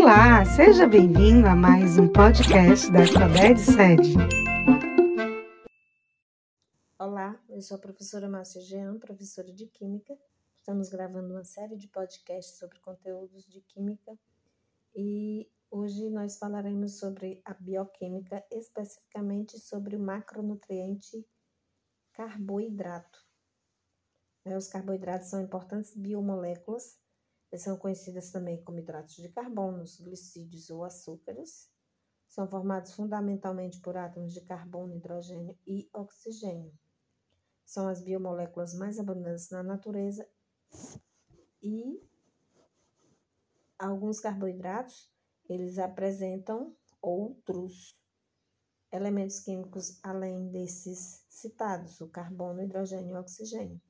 [0.00, 4.14] Olá, seja bem-vindo a mais um podcast da Sabed Sede.
[6.96, 10.16] Olá, eu sou a professora Márcia Jean, professora de Química.
[10.60, 14.16] Estamos gravando uma série de podcasts sobre conteúdos de Química
[14.94, 21.26] e hoje nós falaremos sobre a bioquímica, especificamente sobre o macronutriente
[22.12, 23.18] carboidrato.
[24.44, 26.96] Né, os carboidratos são importantes biomoléculas
[27.56, 31.70] são conhecidas também como hidratos de carbono, glicídios ou açúcares.
[32.28, 36.72] São formados fundamentalmente por átomos de carbono, hidrogênio e oxigênio.
[37.64, 40.28] São as biomoléculas mais abundantes na natureza
[41.62, 42.02] e
[43.78, 45.10] alguns carboidratos,
[45.48, 47.98] eles apresentam outros
[48.92, 53.80] elementos químicos além desses citados, o carbono, hidrogênio e oxigênio,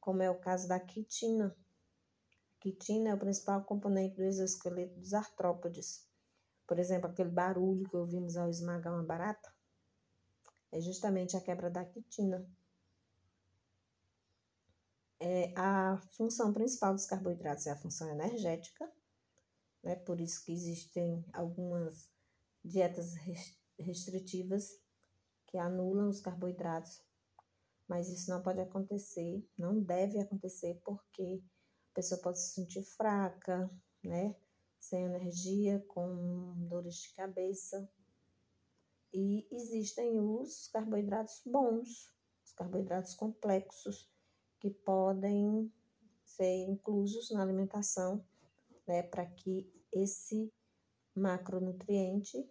[0.00, 1.54] como é o caso da quitina,
[2.60, 6.06] Quitina é o principal componente do exoesqueleto dos artrópodes.
[6.66, 9.52] Por exemplo, aquele barulho que ouvimos ao esmagar uma barata
[10.70, 12.46] é justamente a quebra da quitina.
[15.18, 18.90] É, a função principal dos carboidratos é a função energética,
[19.82, 19.96] né?
[19.96, 22.10] por isso que existem algumas
[22.64, 23.14] dietas
[23.78, 24.78] restritivas
[25.46, 27.02] que anulam os carboidratos,
[27.88, 31.42] mas isso não pode acontecer, não deve acontecer, porque
[31.90, 33.70] a pessoa pode se sentir fraca,
[34.02, 34.34] né?
[34.78, 37.90] Sem energia, com dores de cabeça.
[39.12, 44.08] E existem os carboidratos bons, os carboidratos complexos,
[44.60, 45.72] que podem
[46.22, 48.24] ser inclusos na alimentação,
[48.86, 50.52] né, para que esse
[51.14, 52.48] macronutriente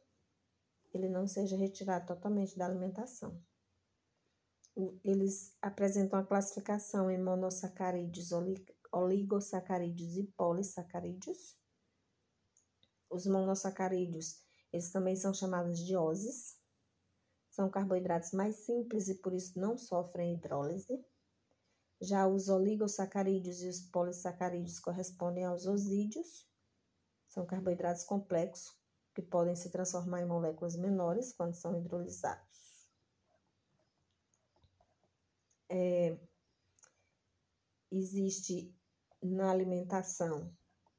[0.93, 3.41] ele não seja retirado totalmente da alimentação.
[5.03, 8.31] Eles apresentam a classificação em monossacarídeos
[8.91, 11.57] oligosacarídeos e polissacarídeos.
[13.09, 16.57] Os monossacarídeos, eles também são chamados de oses.
[17.49, 21.03] São carboidratos mais simples e por isso não sofrem hidrólise.
[22.01, 26.47] Já os oligosacarídeos e os polissacarídeos correspondem aos osídeos.
[27.28, 28.78] São carboidratos complexos
[29.13, 32.88] que podem se transformar em moléculas menores quando são hidrolizados.
[35.67, 36.17] É,
[37.91, 38.73] existe
[39.22, 40.52] na alimentação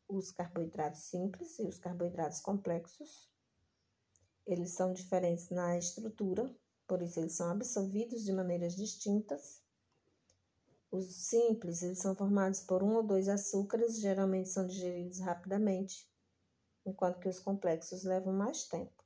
[0.08, 3.30] os carboidratos simples e os carboidratos complexos.
[4.46, 6.52] Eles são diferentes na estrutura,
[6.86, 9.62] por isso eles são absorvidos de maneiras distintas.
[10.90, 16.10] Os simples, eles são formados por um ou dois açúcares, geralmente são digeridos rapidamente,
[16.84, 19.04] enquanto que os complexos levam mais tempo.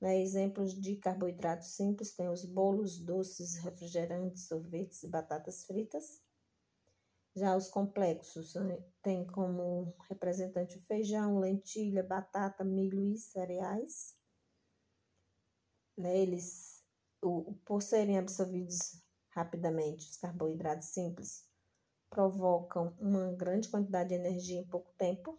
[0.00, 0.22] Né?
[0.22, 6.22] Exemplos de carboidratos simples têm os bolos, doces, refrigerantes, sorvetes e batatas fritas.
[7.38, 14.16] Já os complexos né, têm como representante o feijão, lentilha, batata, milho e cereais.
[15.96, 16.84] Né, eles,
[17.22, 19.00] o, por serem absorvidos
[19.30, 21.48] rapidamente, os carboidratos simples
[22.10, 25.38] provocam uma grande quantidade de energia em pouco tempo,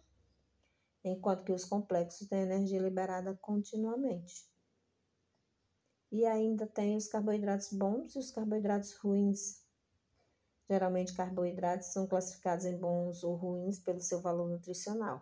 [1.04, 4.48] enquanto que os complexos têm energia liberada continuamente.
[6.10, 9.59] E ainda tem os carboidratos bons e os carboidratos ruins,
[10.70, 15.20] Geralmente, carboidratos são classificados em bons ou ruins pelo seu valor nutricional.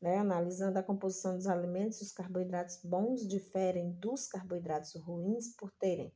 [0.00, 0.16] Né?
[0.16, 6.10] Analisando a composição dos alimentos, os carboidratos bons diferem dos carboidratos ruins por terem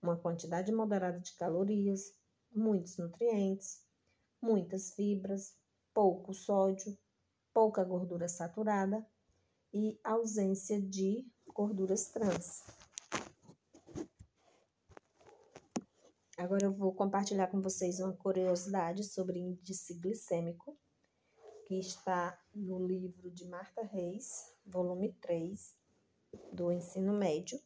[0.00, 2.14] uma quantidade moderada de calorias,
[2.54, 3.84] muitos nutrientes,
[4.40, 5.56] muitas fibras,
[5.92, 6.96] pouco sódio,
[7.52, 9.04] pouca gordura saturada
[9.74, 12.62] e ausência de gorduras trans.
[16.42, 20.76] Agora eu vou compartilhar com vocês uma curiosidade sobre índice glicêmico,
[21.68, 25.72] que está no livro de Marta Reis, volume 3,
[26.52, 27.62] do ensino médio.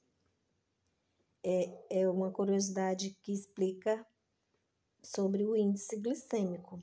[1.43, 4.07] É, é uma curiosidade que explica
[5.03, 6.83] sobre o índice glicêmico.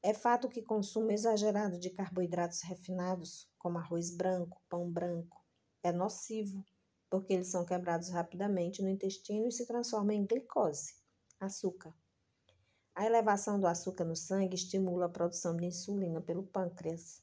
[0.00, 5.44] É fato que consumo exagerado de carboidratos refinados, como arroz branco, pão branco,
[5.82, 6.64] é nocivo
[7.12, 10.94] porque eles são quebrados rapidamente no intestino e se transformam em glicose,
[11.38, 11.94] açúcar.
[12.94, 17.22] A elevação do açúcar no sangue estimula a produção de insulina pelo pâncreas.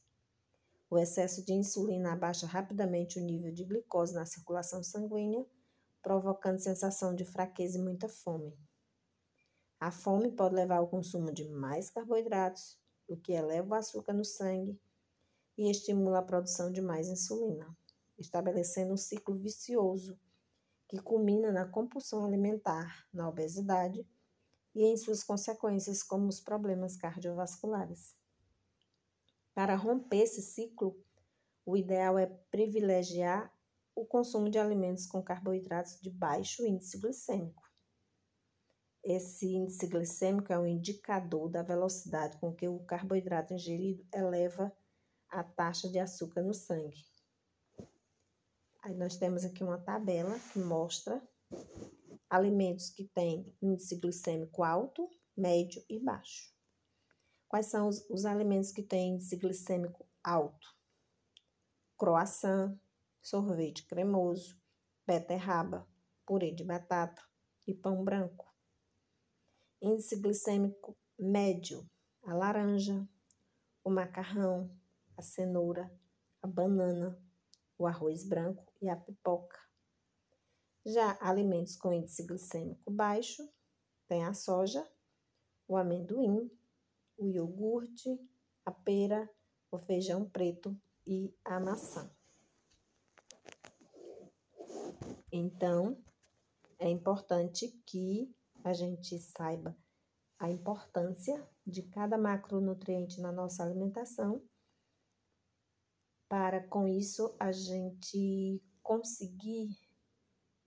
[0.92, 5.44] O excesso de insulina abaixa rapidamente o nível de glicose na circulação sanguínea,
[6.04, 8.56] provocando sensação de fraqueza e muita fome.
[9.80, 14.24] A fome pode levar ao consumo de mais carboidratos, o que eleva o açúcar no
[14.24, 14.80] sangue
[15.58, 17.76] e estimula a produção de mais insulina
[18.20, 20.20] estabelecendo um ciclo vicioso
[20.88, 24.08] que culmina na compulsão alimentar, na obesidade
[24.74, 28.16] e em suas consequências, como os problemas cardiovasculares.
[29.54, 31.00] Para romper esse ciclo,
[31.66, 33.54] o ideal é privilegiar
[33.96, 37.70] o consumo de alimentos com carboidratos de baixo índice glicêmico.
[39.04, 44.76] Esse índice glicêmico é um indicador da velocidade com que o carboidrato ingerido eleva
[45.30, 47.09] a taxa de açúcar no sangue.
[48.90, 51.22] Aí nós temos aqui uma tabela que mostra
[52.28, 55.08] alimentos que têm índice glicêmico alto,
[55.38, 56.52] médio e baixo.
[57.48, 60.76] Quais são os, os alimentos que têm índice glicêmico alto?
[62.00, 62.76] Croissant,
[63.22, 64.60] sorvete cremoso,
[65.06, 65.88] beterraba,
[66.26, 67.22] purê de batata
[67.68, 68.52] e pão branco.
[69.80, 71.88] Índice glicêmico médio,
[72.24, 73.08] a laranja,
[73.84, 74.76] o macarrão,
[75.16, 75.96] a cenoura,
[76.42, 77.16] a banana,
[77.78, 79.60] o arroz branco e a pipoca.
[80.86, 83.48] Já alimentos com índice glicêmico baixo,
[84.08, 84.88] tem a soja,
[85.68, 86.50] o amendoim,
[87.18, 88.20] o iogurte,
[88.66, 89.30] a pera,
[89.72, 92.12] o feijão preto e a maçã.
[95.32, 96.02] Então,
[96.80, 98.34] é importante que
[98.64, 99.78] a gente saiba
[100.40, 104.42] a importância de cada macronutriente na nossa alimentação,
[106.28, 109.70] para com isso a gente conseguir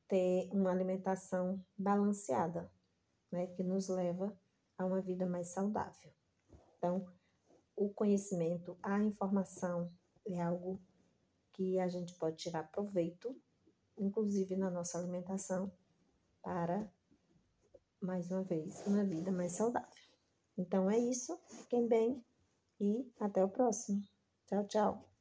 [0.06, 2.70] ter uma alimentação balanceada,
[3.32, 4.32] né, que nos leva
[4.78, 6.12] a uma vida mais saudável.
[6.78, 7.04] Então,
[7.74, 9.92] o conhecimento, a informação
[10.24, 10.80] é algo
[11.50, 13.36] que a gente pode tirar proveito,
[13.98, 15.72] inclusive na nossa alimentação,
[16.40, 16.88] para,
[18.00, 19.88] mais uma vez, uma vida mais saudável.
[20.56, 22.24] Então é isso, fiquem bem
[22.78, 24.00] e até o próximo.
[24.46, 25.11] Tchau, tchau.